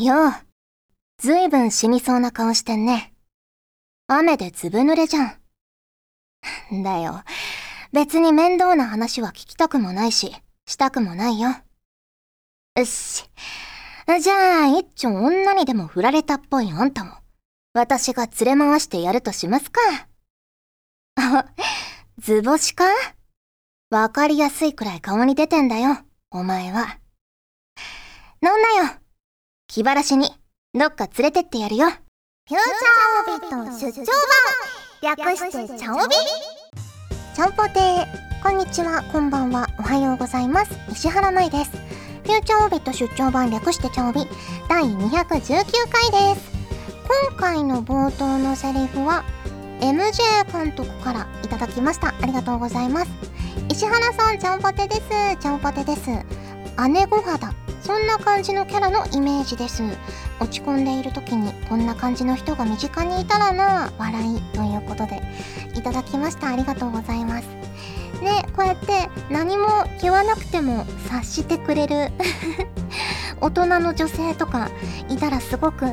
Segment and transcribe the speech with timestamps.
[0.00, 0.32] よう。
[1.18, 3.12] ずいぶん死にそうな顔してんね。
[4.06, 6.82] 雨でずぶ濡れじゃん。
[6.82, 7.22] だよ。
[7.92, 10.34] 別に面倒な話は聞きたくもないし、
[10.66, 11.50] したくもないよ。
[12.76, 13.28] よし。
[14.20, 17.12] じゃあ、一丁女にでも振られたっぽいあんたも、
[17.74, 19.80] 私が連れ回してやるとしますか。
[21.16, 21.46] あ、
[22.18, 22.84] 図星か？
[23.90, 25.98] わかりやすいくらい顔に出てんだよ、
[26.30, 26.98] お前は。
[28.42, 29.01] 飲んなよ。
[29.74, 30.28] 気晴らしに、
[30.78, 31.86] どっか連れてってやるよ。
[31.86, 31.96] フュー
[32.46, 34.04] チャーオビット出張
[35.00, 36.14] 版略してチャオビ？
[37.34, 38.42] ちゃんぽてー。
[38.42, 40.72] こんにちは、こんばんは、おはようございます。
[40.90, 41.70] 石原舞です。
[41.70, 44.26] フューチャーオビット出張版略してチャオビ
[44.68, 46.52] 第219回です。
[47.30, 49.24] 今回の冒頭のセリフは、
[49.80, 52.08] MJ 監督からいただきました。
[52.08, 53.10] ありがとうございます。
[53.70, 55.02] 石原さん、ちゃんぽてです。
[55.40, 56.10] ちゃんぽてです。
[56.90, 57.54] 姉御肌。
[57.82, 59.82] そんな感じのキャラのイメージです。
[60.40, 65.20] 落ち込んでいる時にこんな感じの人が身近にいたらな笑いということで
[65.74, 66.48] いただきました。
[66.48, 67.48] ありがとうございます。
[68.22, 69.66] ねこうやって何も
[70.00, 72.12] 言わなくても察してくれる
[73.40, 74.70] 大人の女性とか
[75.08, 75.86] いたらすごく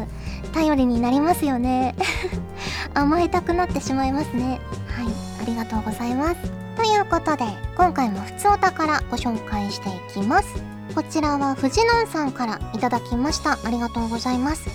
[0.53, 1.95] 頼りになりますよね。
[2.93, 4.59] 甘えたくなってしまいますね。
[4.95, 5.07] はい
[5.41, 6.58] ありがとうございます。
[6.79, 7.43] ということで
[7.75, 10.63] 今回もふつおたからご紹介していきます。
[10.95, 13.59] こちらは藤野さんからいただきました。
[13.65, 14.69] ありがとうございます。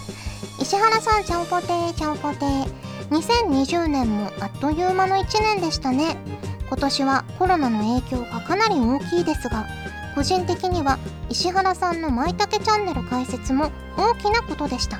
[0.60, 2.66] 石原さんちゃんぽてーちゃんぽてー。
[3.08, 6.18] 2020年もあっという間の1年でしたね。
[6.68, 9.64] 今年はコロナの影響がかなり大きいですが
[10.14, 10.98] 個人的には
[11.30, 14.98] 石原さんのまいたけチャンネル開設も大きなことでした。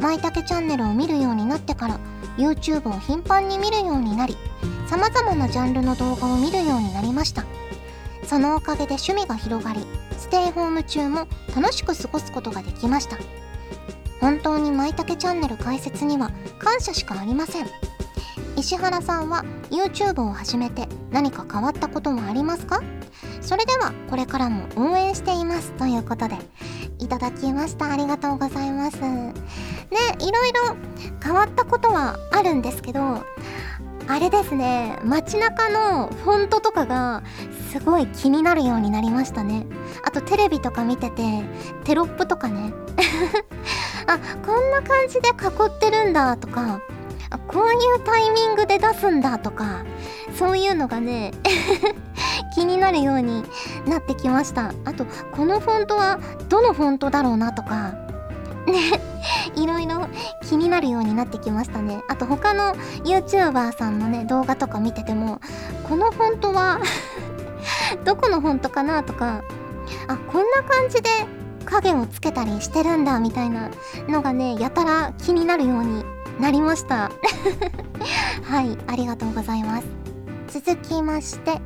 [0.00, 2.00] まいたけチャンネルを見るようになってから
[2.36, 4.36] YouTube を頻繁に見るようになり
[4.88, 7.44] 様々なジャンルの動画を見るようになりました。
[8.24, 9.84] そのおかげで趣味が広がり
[10.16, 13.18] ステイホーム中も楽しく過ごすことができました。
[14.18, 17.66] 本当にまいたけチャンネル開設には感謝しかありません。
[18.56, 22.82] 石原さんは YouTube を始めて何か変わったことはありますか？
[23.42, 25.72] それではこれからも応援しています。
[25.72, 26.36] ということで
[26.98, 27.92] いただきました。
[27.92, 29.00] ありがとうございます。
[29.00, 29.34] ね
[30.20, 30.76] いろいろ
[31.22, 33.24] 変わったことはあるんですけど
[34.08, 37.22] あれですね街中のフォントとかが
[37.70, 39.66] すごい気になるようになりましたね。
[40.02, 41.42] あとテレビとか見てて
[41.84, 42.72] テロップとかね。
[44.08, 45.32] あこんな感じで囲
[45.66, 46.80] ってるんだとか
[47.28, 49.84] あこういうタイミングで出すんだとか
[50.34, 51.32] そういうのがね
[52.54, 53.44] 気になるように
[53.86, 54.72] なってきました。
[54.86, 58.07] あとこのフォントはどのフォントだろうなとか
[58.68, 59.18] ね。
[59.56, 60.08] いろいろ
[60.42, 62.02] 気になるようになってきましたね。
[62.08, 62.74] あと他の
[63.04, 65.40] YouTuber さんのね動画とか見てても
[65.88, 66.80] このフォントは
[68.04, 69.42] どこのフォントかなとか
[70.06, 71.10] あこんな感じで
[71.64, 73.70] 影をつけたりしてるんだみたいな
[74.08, 76.04] のがねやたら気になるように
[76.40, 77.10] なりました。
[78.44, 79.86] はいありがとうございます。
[80.48, 81.60] 続きまして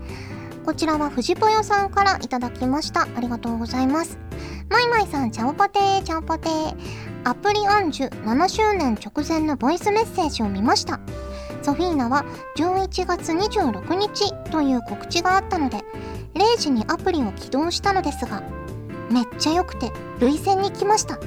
[0.65, 3.03] こちらは藤ぽよさんからいただきました。
[3.03, 4.19] ありがとうございます。
[4.69, 6.75] マイマイさん、ちゃおぽてー、ちゃおぽてー。
[7.25, 11.01] アプリアンジュ7周年直前のボイスメッセージを見ました。
[11.63, 12.25] ソフィーナは
[12.57, 15.79] 11月26日という告知があったので、
[16.35, 18.43] 0時にアプリを起動したのですが、
[19.11, 21.19] めっちゃ良くて、涙腺に来ました。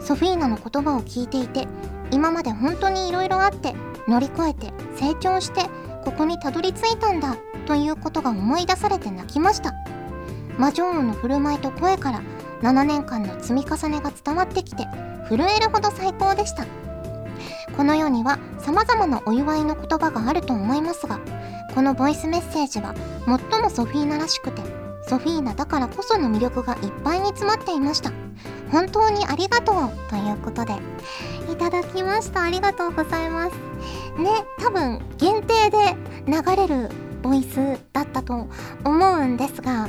[0.00, 1.68] ソフィーナの言葉を聞いていて、
[2.10, 3.74] 今まで本当に色々あって、
[4.08, 5.62] 乗り越えて、成長して、
[6.04, 7.36] ここにたどり着いたんだ、
[7.66, 9.74] ということが思い出されて泣きました。
[10.58, 12.22] 魔女王の振る舞いと声から
[12.62, 14.86] 7年間の積み重ねが伝わってきて
[15.28, 16.66] 震えるほど最高でした。
[17.76, 21.20] この世には様々なお祝いの言葉があると思いますが
[21.74, 22.94] このボイスメッセージは
[23.24, 24.60] 最もソフィーナらしくて
[25.08, 28.12] ソフィーナだからこその魅力がいっぱいに詰まっていました。
[28.70, 30.74] 本当にありがとうということで
[31.50, 32.42] いただきました。
[32.42, 33.56] ありがとうございます。
[34.20, 35.96] ね多分限定で
[36.26, 36.90] 流れる
[37.22, 38.46] ボイスだったと
[38.84, 39.88] 思うんですが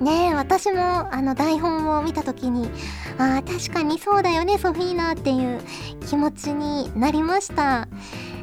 [0.00, 2.70] ねえ私もあの台本を見た時に
[3.18, 5.60] ああ確かにそうだよねソフィーナっていう
[6.06, 7.86] 気持ちになりました。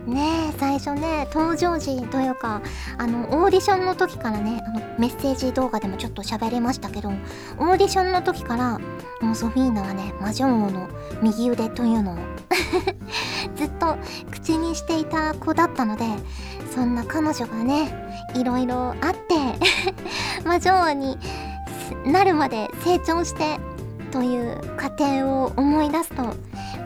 [0.08, 2.62] ねえ最初ね登場時というか
[2.98, 8.80] あのオーディションの時からねあのメッセージ動画でもちょっと喋れましたけどオーディションの時から
[9.20, 10.88] もうソフィーナはね魔女王の
[11.22, 12.18] 右腕というのを
[13.58, 13.98] ずっと
[14.32, 16.06] 口にしていた子だったので
[16.74, 17.94] そんな彼女がね
[18.34, 19.36] いろいろあって
[20.48, 21.18] 魔女王に
[22.06, 23.60] なるまで成長して
[24.12, 26.24] という過程を思い出すと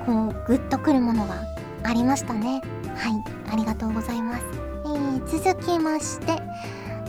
[0.06, 1.36] こうグッとくるものが
[1.84, 2.62] ありましたね。
[2.96, 4.46] はいありがとうございます、
[4.86, 6.42] えー、続きまして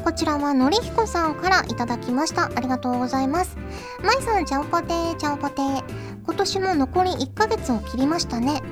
[0.05, 2.51] こちらはのりひこさんからいただきました。
[2.55, 3.57] ありがとうございます。
[4.03, 5.83] まいさんちゃんぽてーちゃんぽてー。
[6.25, 8.63] 今年も残り1ヶ月を切りましたね。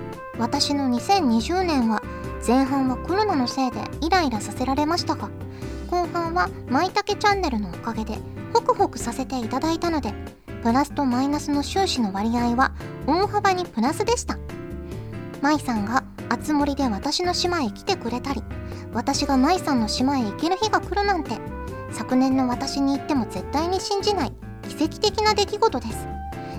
[0.41, 2.03] 私の2020年は
[2.47, 5.29] 前半はコロナのせいでイライラさせられましたが
[5.91, 8.19] 後半はまいたけチャンネルのおかげで
[8.53, 10.13] ホクホクさせていただいたので
[10.63, 12.73] プラスとマイナスの収支の割合は
[13.07, 14.39] 大幅にプラスでした。
[15.41, 18.43] 舞さんがあつ森で私の島へ来てくれたり
[18.93, 21.39] 私が舞さんの島へ行ける日が来るなんて
[21.91, 24.33] 昨年の私に言っても絶対に信じない
[24.69, 26.07] 奇跡的な出来事です。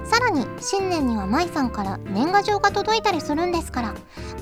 [0.03, 3.93] さらに新年には舞さんから年賀状が届いたりするんですから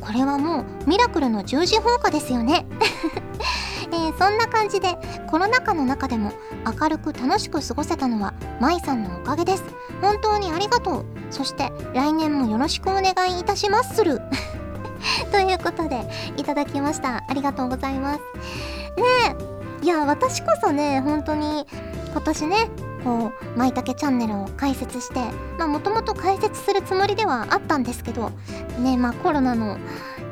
[0.01, 2.65] これはもうミラクルの十字放火ですよね。
[3.97, 4.97] ー、そんな感じで
[5.27, 6.31] コロナ禍の中でも
[6.80, 9.63] 明るく楽しく過ごせたのは舞さんのおかげです。
[10.01, 11.06] 本当にありがとう。
[11.30, 14.21] そして来年もよろしくお願いいたしまする。
[15.31, 17.24] ということでいただきました。
[17.27, 18.19] ありがとうございます。
[18.97, 19.03] ね
[19.56, 19.86] え。
[19.86, 21.65] いや私こそね本当に
[22.12, 22.69] 今年ね
[23.03, 25.19] こうまいたけチャンネルを開設して
[25.57, 28.31] まあもともと開設するつもりではあったんですけど
[28.80, 29.77] ねまあコロナの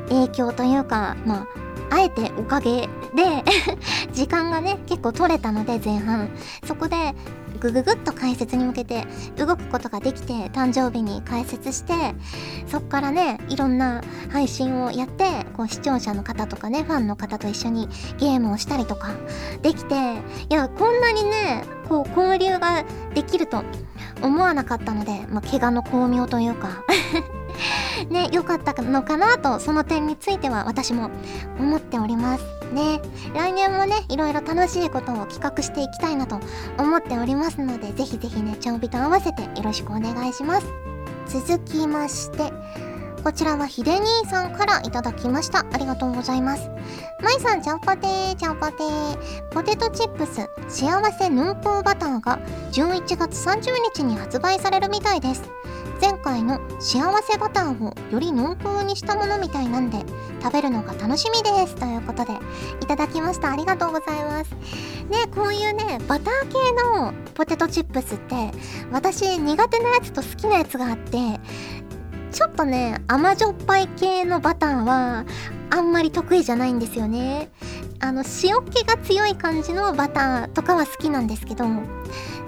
[0.08, 3.44] 影響というかまああえておかげで
[4.12, 6.28] 時間がね結構取れたので前半。
[6.66, 7.14] そこで
[7.60, 9.04] ぐぐぐっと解説に向けて
[9.36, 11.92] 動くことができて誕生日に解説して
[12.66, 17.88] そっからねいろんな配信をやってこう視聴者の方とかねファンの方と一緒に
[18.18, 19.10] ゲームをしたりとか
[19.62, 19.94] できて
[20.48, 22.84] いやこんなにねこう交流が
[23.14, 23.64] できると
[24.22, 26.84] 思わなかったので、まあ、怪我の巧妙というか。
[28.10, 31.10] ね良かったのかなとその点については私も
[31.58, 33.00] 思っておりますね
[33.34, 36.40] 来年もねいろいろ楽しいことを企画していきたいなと
[36.78, 40.66] 思っておりますのでぜひぜひね調備と合わせてよろしくお願いします
[41.26, 42.52] 続きまして
[43.24, 45.66] こちらはひで兄さんからいただきました。
[45.72, 46.70] ありがとうございます。
[47.20, 49.48] まいさん、ちゃんぽてー、ちゃんぽてー。
[49.50, 52.38] ポテトチップス、幸せヌンポーバターが
[52.72, 55.42] 11月30日に発売されるみたいです。
[56.00, 59.98] 前回の幸せバターをより濃厚にしたものみたいなんで
[60.40, 62.32] 食べるのが楽しみですということで
[62.80, 63.50] いただきました。
[63.50, 64.52] ありがとうございます。
[64.52, 68.50] ねこういうねバター系のポテトチップスって
[68.92, 71.18] 私苦手なやつと好きなやつがあって
[72.30, 75.24] ちょっとね甘じょっぱい系のバターは
[75.70, 77.50] あんまり得意じゃないんですよね。
[78.00, 81.64] あの塩気が強い感じのバターとかは好きなんですけど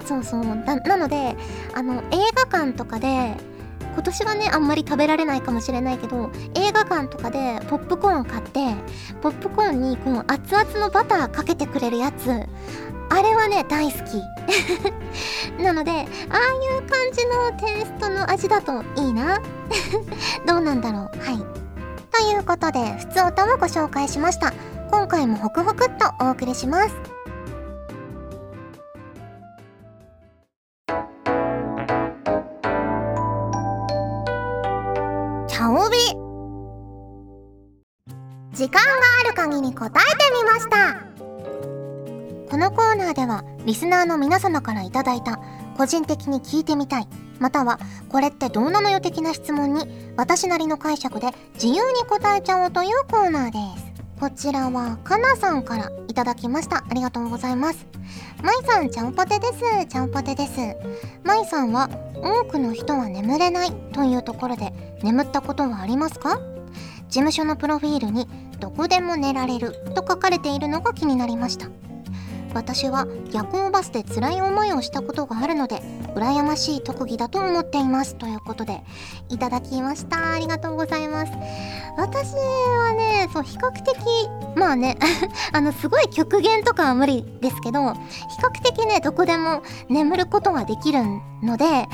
[0.05, 1.35] そうそうなので
[1.73, 3.35] あの映画館とかで
[3.93, 8.75] 今年はねあんまり食べられないかもしれないけど映画館とかでポップコーン買って
[9.21, 12.29] ポップコーンにこう熱々のバターかけてくれるやつ
[13.11, 14.21] あれはね大好き。
[15.61, 16.07] なのでああいう
[16.89, 19.41] 感じのテイストの味だといいな。
[20.47, 21.19] どうなんだろう。
[21.19, 21.37] はい。
[22.11, 24.53] ということで普通歌もご紹介しました。
[24.89, 27.20] 今回もホクホクっとお送りします。
[38.61, 38.91] 時間が
[39.25, 41.01] ある限り答えてみました。
[42.47, 45.03] このコーナーではリスナーの皆様からいいた
[45.75, 47.07] 個人的に聞いてみたい
[47.39, 53.85] またはこれってどうなのよ的な質問に私なりの解釈で自由に答えちゃおうというコーナーです。
[54.19, 56.83] こちらはかなさんからいただきました。
[56.87, 57.87] ありがとうございます。
[58.43, 59.87] まいさんちゃんぽてです。
[59.87, 60.51] ちゃんぽてです。
[61.23, 64.71] まいさんは多くの人は眠れないというところで
[65.01, 66.39] 眠ったことはありますか？
[67.11, 68.25] 事務所のプロフィールに
[68.61, 71.67] どこでも寝られると書かれているのが気になりました。
[72.53, 75.81] 私は夜行バスで辛い思いをしたことがあるので
[76.15, 78.15] 羨ましい特技だと思っています。
[78.15, 78.81] ということで
[79.27, 80.33] いただきました。
[80.33, 81.33] ありがとうございます。
[81.97, 83.97] 私はねそう比較的
[84.55, 84.97] まあね
[85.51, 87.99] あのすごい極限とかは無理ですけど比
[88.41, 90.99] 較的ねどこでも眠ることができる
[91.43, 91.89] ので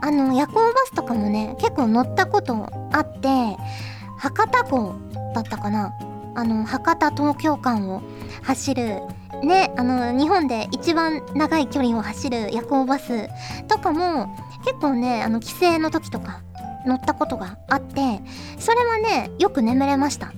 [0.00, 3.56] あの夜行バスとかもね結構乗ったことあって
[4.18, 4.94] 博多港
[5.34, 5.94] だったかな。
[6.34, 8.00] あの博多東京間を
[8.42, 9.00] 走る
[9.42, 13.28] ねあの日本で一番長い距離を走る夜行バス
[13.66, 16.42] とかも結構ねあの帰省の時とか
[16.86, 18.20] 乗ったことがあって
[18.58, 20.32] それはねよく眠れました。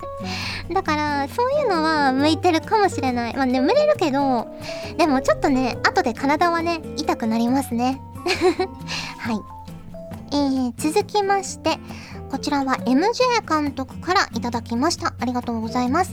[0.72, 3.36] だからそういうのは向いてるかもしれない。
[3.36, 4.48] まあ眠れるけど
[4.96, 8.00] でもちょっとね後で体はね痛くなりますね。
[9.18, 9.56] はい。
[10.32, 11.78] えー、続きまして
[12.30, 16.12] こちらは MJ 監督からいただきましたありがとうございます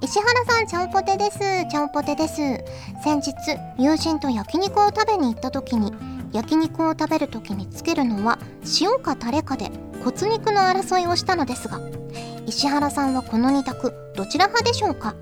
[0.00, 1.38] 石原さん、ちゃんぽてです。
[1.70, 2.34] ちゃんぽてです。
[3.02, 3.32] 先日、
[3.78, 5.94] 友人と焼肉を食べに行った時に、
[6.30, 8.38] 焼肉を食べる時につけるのは
[8.82, 9.70] 塩かタレかで
[10.04, 11.80] 骨肉の争いをしたのですが、
[12.46, 15.14] 石原さんはこの2択、どちら派でしょうか？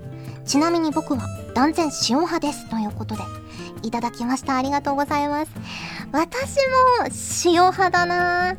[0.45, 2.69] ちなみに僕は断然塩派です。
[2.69, 3.21] ということで、
[3.83, 4.57] いただきました。
[4.57, 5.51] ありがとうございます。
[6.11, 7.05] 私も
[7.45, 8.57] 塩派だな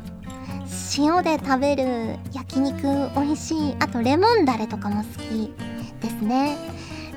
[0.97, 3.75] 塩で食べる焼肉美味しい。
[3.79, 5.53] あとレモンだれとかも好き
[6.01, 6.57] ですね。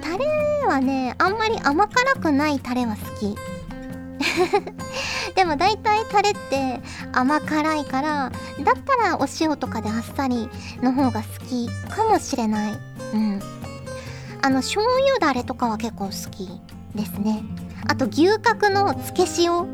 [0.00, 0.26] タレ
[0.66, 3.36] はねあんまり甘辛くないタレは好き。
[5.34, 6.80] でも大体タレって
[7.12, 8.32] 甘辛いから
[8.64, 10.48] だったらお塩とかであっさり
[10.82, 12.72] の方が好きかもしれない。
[13.14, 13.40] うん。
[14.42, 16.48] あの醤油だれとかは結構好き
[16.94, 17.42] ですね。
[17.86, 19.66] あと牛角のつけ塩。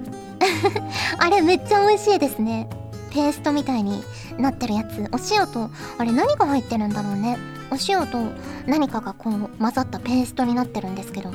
[1.19, 2.69] あれめっちゃ美味しいですね。
[3.15, 4.03] ペーストみたいに
[4.39, 5.09] なってるやつ。
[5.13, 7.39] お塩とあれ何が入ってるんだろうね。
[7.71, 8.19] お塩と
[8.67, 11.31] 何かがこう混ざったペーストになってるんですけど。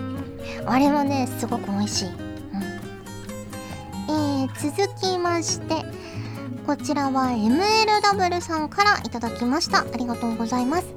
[0.66, 2.16] あれはねすごく美味しい、うん。
[4.44, 5.86] えー、続きまして
[6.66, 9.80] こちらは MLW さんからいただきました。
[9.80, 10.88] ありがとうございます。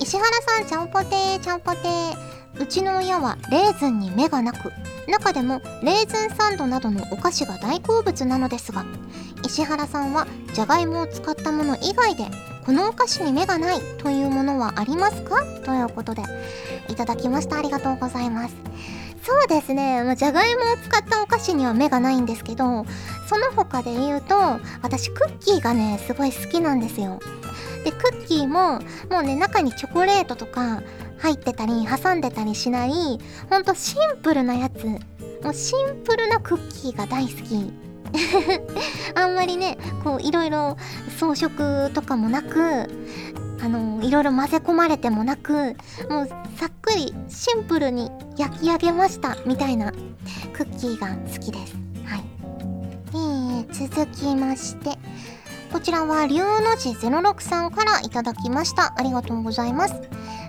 [0.00, 2.36] 石原さんちゃんぽてーちゃんぽてー。
[2.58, 4.72] うちの親はレーズンに目がなく
[5.06, 8.86] 中でもレーズンサンドなどのお菓子が大好物なのですが
[9.46, 12.24] 石原さんはじゃがいもを使ったもの以外で
[12.64, 15.44] このお菓子に目がないというものはありますか？
[15.64, 16.22] ということで
[16.88, 17.56] いただきました。
[17.58, 18.56] ありがとうございます。
[19.22, 20.14] そうですね。
[20.16, 22.84] じゃがいもを使ったお菓子には目がないんですけど
[23.28, 24.34] その他で言うと
[24.82, 27.20] 私クッキーがねすごい好きなんですよ。
[27.84, 30.82] でクッキーももうね中にチョコレートとか
[31.18, 32.90] 入ってたり挟んでたりしない
[33.48, 34.86] ほんとシンプルなやつ。
[34.86, 37.85] もうシンプルなクッキーが大好き。
[39.14, 40.76] あんまりねこういろいろ
[41.18, 42.88] 装飾とかもなく
[43.62, 45.52] あのいろいろ混ぜ込まれてもなく
[46.10, 49.92] もうさっくりシンプルに焼き上げましたみたいな
[50.52, 52.24] クッキーが好きですはい
[53.12, 54.98] えー、続きまして
[55.72, 59.94] こちらは龍の字06さんからいただきましたありがとうございます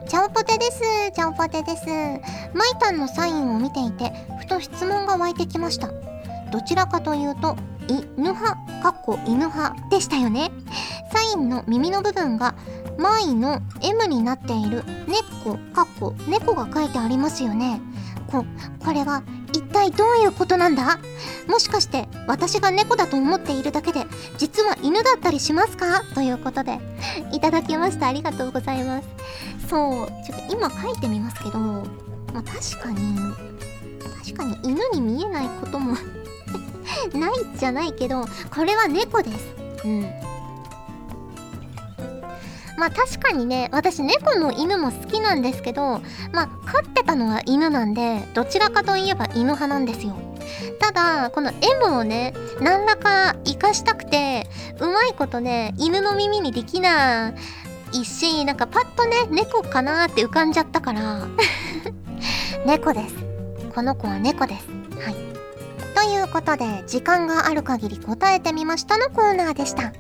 [0.08, 0.82] ちゃんぽてです。
[1.14, 1.86] ちゃんぽてです。
[1.86, 5.90] マイタンのサインを見ていて、ふと質問が湧いてきました。
[6.52, 7.56] どちらかというと、
[7.88, 10.52] 犬派、かっこ犬派でしたよね。
[11.14, 12.56] サインの耳の部分が、
[12.98, 17.80] マイの M になっている猫、かっこ猫が書いてありますよね。
[18.28, 18.46] こ、
[18.84, 19.24] これは
[19.54, 21.00] 一体どういうことなんだ？
[21.48, 24.06] もしかして私が猫だと思っているだけで
[24.38, 26.04] 実は犬だったりしますか？
[26.14, 26.80] ということで
[27.32, 29.08] いただきましたありがとうございます
[29.70, 31.86] そうちょっと今書いてみますけど、ま
[32.36, 33.18] あ、確かに
[34.20, 35.96] 確かに犬に見えないことも
[37.18, 39.56] ないじゃないけどこれは猫です。
[39.86, 40.02] うん。
[42.78, 46.02] まあ確かにね私猫も犬も好きなんですけど
[46.32, 50.16] まあ飼ってたのは犬なんでどちらかといえば犬派なんですよ。
[50.80, 54.48] ただこの M をね何らか活かしたくて
[54.80, 57.34] うまいことね犬の耳にできな
[57.94, 61.28] いしなんかパッとね猫かなって浮かんじゃったから
[62.66, 63.16] 猫です。
[63.74, 64.68] この子は猫です。
[65.04, 65.27] はい
[65.98, 69.92] ということで時間がある限り答えてみましたのコーナーでした。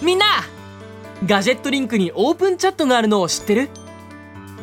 [0.00, 0.24] みんな
[1.26, 3.68] ガジェットリンクにオープンチャットがあるのを知ってる？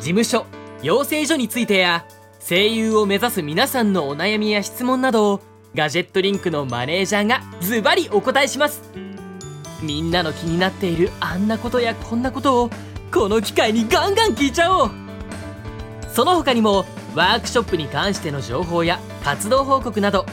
[0.00, 0.44] 務所
[0.82, 2.04] 養成所についてや
[2.40, 5.40] 声優を目指す皆さんのお悩みや質問などを
[5.72, 8.82] ガジェットリンクのマネージャーがズバリお答えします。
[9.80, 12.70] みんなの気になっているあんなことやこんなことを
[13.12, 14.90] この機会にガンガン聞いちゃおう。
[16.12, 20.26] その他にもワークショップに関しての情報や活動報告など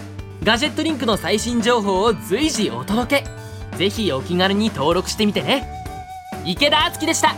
[0.43, 3.77] ガジェットリンクの最新情報を随時お届け。
[3.77, 5.67] ぜひお気軽に登録してみてね。
[6.45, 7.35] 池田敦樹でした。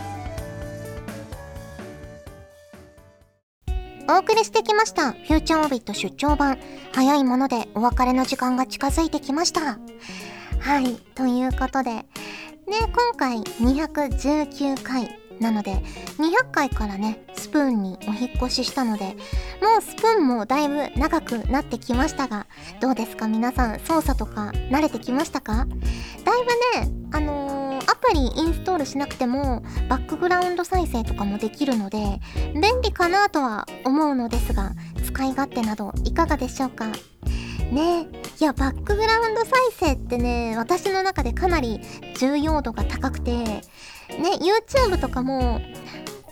[4.08, 5.12] お送りしてきました。
[5.12, 6.58] フューチャーオビット出張版。
[6.94, 9.78] 早いものでお別れの時間が近づいてきました。
[10.60, 10.96] はい。
[11.14, 11.90] ということで。
[11.90, 12.06] ね
[12.66, 15.23] 今回219回。
[15.40, 15.72] なので
[16.18, 19.12] 200回からねスプーンにお引越ししたのでも
[19.78, 22.46] うスプーンもだいぶ長くなってきましたが
[22.80, 23.28] どうですか？
[23.28, 25.66] 皆さん操作とか慣れてきましたか？
[26.24, 26.44] だい
[26.78, 31.98] ぶねあのー、アプリインストールしなくてもバックグラウンド再生とかもできるので
[32.54, 34.72] 便利かなとは思うのですが
[35.04, 36.86] 使い勝手などいかがでしょうか？
[37.72, 38.06] ね
[38.40, 41.80] いやバックグラウンド再生ってね私の中でかなり
[42.18, 43.62] 重要度が高くてね
[44.08, 45.60] YouTube とかも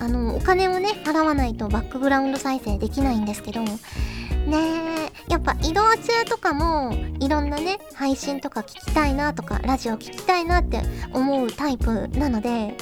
[0.00, 10.82] あのお金をね払わないとバックグラウンド再生できないんですけどねやっぱ移動中とかもいろんなね配信とか聞きたいなとかラジオ聞きたいなって
[11.12, 12.76] 思うタイプなので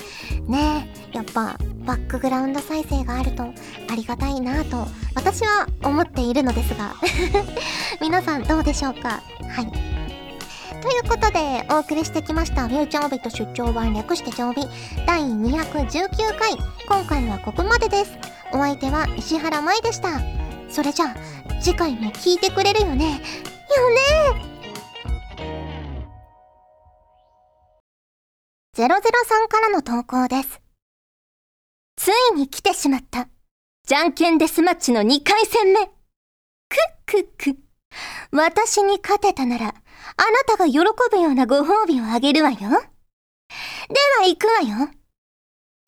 [0.46, 1.58] ねやっぱ
[1.90, 3.50] バックグラウンド再生があるとあ
[3.96, 6.94] りがたいなと私は思っているのですが
[8.00, 9.08] 皆さんどうでしょうか？
[9.08, 9.72] はい
[10.80, 14.66] ということで、お送りしてきました、フューチャービット出張版略して常備
[15.06, 16.56] 第219回。
[16.88, 18.12] 今回はここまでです。
[18.52, 20.20] お相手は石原舞でした。
[20.70, 21.14] それじゃあ、
[21.60, 23.10] 次回も聞いてくれるよね？
[23.10, 23.20] よね
[28.74, 28.88] ？003
[29.50, 30.62] からの投稿です
[32.02, 33.28] ついに来てしまった。
[33.86, 35.84] じゃんけんデスマッチの2回戦目。
[35.84, 35.92] くっ
[37.04, 37.58] くっく
[38.32, 39.74] 私に勝てたならあな
[40.46, 42.56] たが喜ぶようなご褒美をあげるわよ。
[42.58, 42.78] では
[44.26, 44.88] 行くわよ。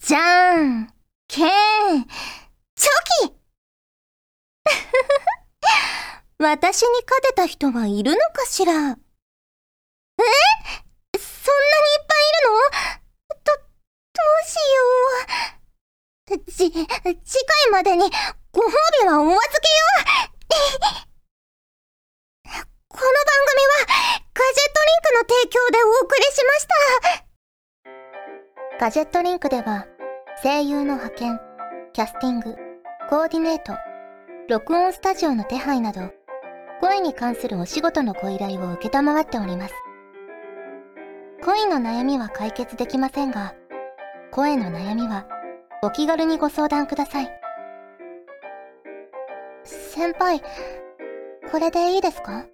[0.05, 0.93] じゃーん
[1.29, 2.05] けーん。
[2.05, 3.35] チョキ。
[6.39, 8.73] 私に勝てた人はいるのかしら。
[8.73, 8.77] え？
[8.77, 8.99] そんなにいっ
[12.07, 12.59] ぱいいるの？
[13.45, 14.61] ど、どうしよ
[15.59, 15.62] う。
[16.39, 16.87] じ、次回
[17.71, 18.05] までに
[18.53, 18.71] ご褒
[19.03, 19.93] 美はお預けよ
[22.89, 23.11] この番
[23.49, 23.85] 組は
[24.33, 26.67] ガジェットリンクの提供でお送りしまし
[28.79, 29.87] たガジェットリンクでは
[30.43, 31.41] 声優の派遣、
[31.93, 32.57] キャスティング、
[33.11, 33.75] コーディネート、
[34.49, 36.11] 録音スタジオの手配など
[36.81, 39.75] 声に関するお仕事のご依頼を受けたまわっております。
[41.45, 43.55] 恋の悩みは解決できませんが、
[44.33, 45.27] 声の悩みは
[45.85, 47.29] お気軽にご相談ください。
[49.65, 50.41] 先輩、
[51.51, 52.47] これでいいですか？